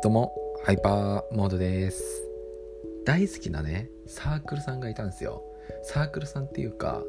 [0.00, 0.32] どうも、
[0.62, 2.28] ハイパーモードです。
[3.04, 5.42] 大好きなね、サークルさんがいたんですよ。
[5.82, 7.02] サークルさんっていうか、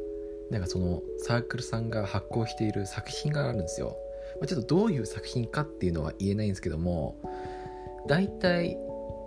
[0.50, 3.96] なんかそのサークルさんが発行している作品があるんですよ。
[4.40, 7.22] まあ、ちょっとどういう作品かっていうのは言えないんですけども、
[8.08, 8.80] 大体、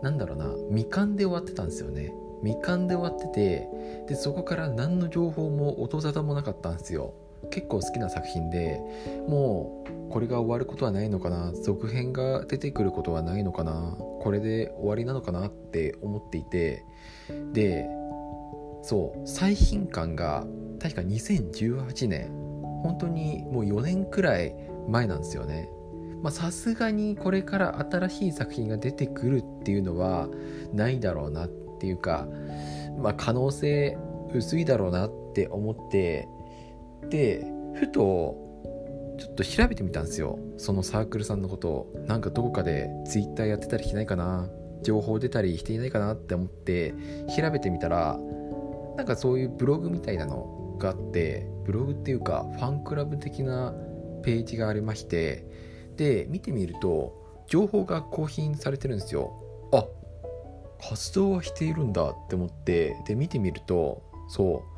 [0.03, 2.13] なんだろうな、未完で終わってたんですよね。
[2.43, 3.69] 未完で終わってて、
[4.09, 7.15] で、そこから何の情報も音沙汰もなかったんですよ。
[7.51, 8.81] 結構好きな作品で
[9.29, 16.85] もうこれが終わることはないのかな続編が出てくることはないのかなこれで終わりなのかなって思っていて
[17.53, 17.89] で
[18.83, 20.47] そう最新刊が
[20.81, 22.31] 確か2018年
[22.83, 24.55] 本当にもう4年くらい
[24.89, 25.71] 前なんですよね。
[26.31, 30.29] さすがにこれから新しい作品が出てくるっていうのは
[30.73, 31.49] ないだろうなっ
[31.81, 32.29] ていうか
[32.97, 33.99] まあ可能性
[34.33, 36.29] 薄いだろうなって思って
[37.09, 38.37] でふと
[39.19, 40.39] ちょっと調べてみたんですよ。
[40.57, 41.95] そのサークルさんのことを。
[42.07, 44.49] なんかどこかで Twitter やってたりしないかな。
[44.83, 46.95] 情報出たりしていないかなって思って
[47.37, 48.19] 調べてみたら
[48.97, 53.73] なんかそういうブログみたいなのがあってブログっていうかファンクラブ的な
[54.23, 55.47] ページがありまして
[55.97, 59.33] で見てみると情報が更新されてるんですよ。
[59.73, 59.87] あ
[60.81, 64.72] 活動はしているんだって思ってで見てみるとそう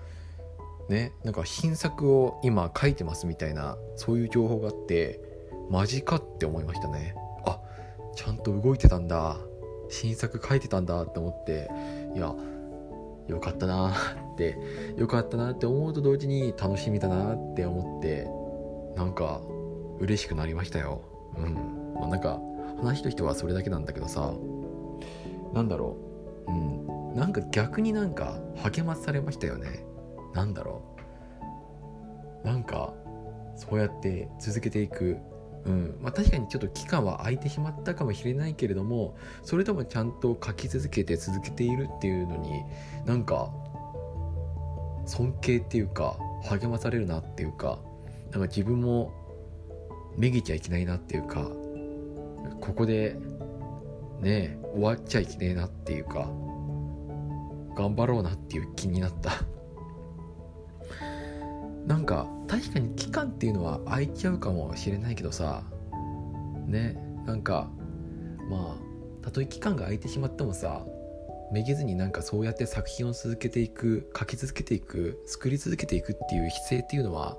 [0.88, 5.20] ねなんか新作を今書いてますみたいなそういう情報があって
[5.70, 7.14] マジかって思いましたね。
[7.46, 7.58] あ
[8.14, 9.38] ちゃんと動いてたんだ。
[9.88, 11.70] 新作書いてたんだって思って
[12.14, 12.34] いや
[13.28, 13.92] よかったな
[14.32, 14.58] って
[14.96, 18.28] よかったなって思うと同時に楽しみだなって思って
[18.96, 19.40] なんか
[20.00, 21.02] 嬉しくなりましたよ。
[21.36, 21.94] うん。
[21.94, 22.40] まあなんか
[22.78, 24.34] 話としてはそれだけなんだけどさ
[25.52, 25.96] なんだろ
[26.48, 26.50] う。
[26.50, 27.14] うん。
[27.14, 29.84] なんか逆になんか励まされましたよね。
[30.34, 30.82] なんだろ
[32.42, 32.46] う。
[32.46, 32.92] なんか
[33.56, 35.16] そうやって続けていく。
[35.64, 35.96] うん。
[36.02, 42.62] まあ、確かにちょっと期間は空いてしまったかもしれないけれどもそれでもちゃんと書き続けて続けているっていうのに
[43.06, 43.50] なんか
[45.06, 47.78] 尊敬っていうか励まされるなっていうか
[48.30, 49.12] なんか自分も
[50.18, 51.48] めげちゃいけないなっていうか
[52.60, 53.16] ここで
[54.20, 56.28] ね終わっちゃいけないなっていうか
[57.74, 59.32] 頑張ろうなっていう気になった。
[61.86, 65.64] なんか確かに期間っていうのは空いちゃうかもしれないけどさ。
[66.66, 66.96] ね。
[67.26, 67.70] なんか
[68.50, 70.84] まあたとえ期間が空いてしまってもさ
[71.50, 77.38] めげずになんかそうやって作品を続けていく書き続けていく作り続けていくっていう姿勢っていうのは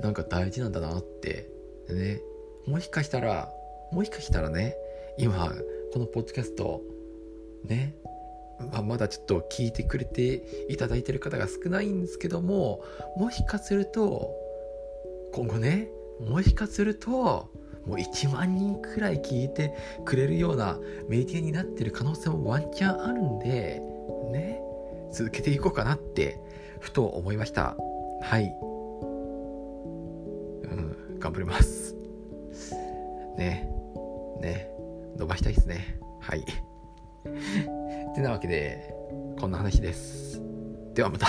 [0.00, 1.48] なんか大事なんだなって。
[1.88, 2.20] ね。
[2.66, 3.50] もしかしたら
[3.92, 4.74] もしかしたらね
[5.18, 5.52] 今
[5.92, 6.82] このポッドキャスト
[7.64, 7.94] ね。
[8.58, 12.82] まあ、まだちょっと聞いてくれていただいてる方が少ないんですけども
[13.16, 14.30] もしかすると
[15.32, 15.88] 今後ね
[16.20, 17.48] もしかすると
[17.86, 20.78] もう1万人くらい聞いてくれるような
[21.08, 23.82] メディアになってる可能性もワンチャンあるんで
[24.32, 24.60] ね
[25.12, 26.40] 続けていこうかなって
[26.80, 27.76] ふと思いました。
[28.20, 28.54] はい。
[28.62, 28.66] う
[30.74, 31.94] ん頑張ります。
[33.36, 33.70] ね
[34.40, 34.68] ね
[35.16, 35.98] 伸ばしたいですね。
[36.20, 36.44] はい。
[38.14, 38.94] てなわけで、
[39.40, 40.40] こんな話です。
[40.94, 41.26] ではまた